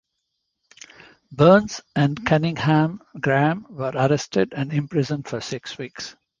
Burns 1.31 1.79
and 1.95 2.19
Cunninghame-Graham 2.25 3.67
were 3.69 3.91
arrested 3.93 4.51
and 4.51 4.73
imprisoned 4.73 5.27
for 5.27 5.41
six 5.41 5.77
weeks. 5.77 6.15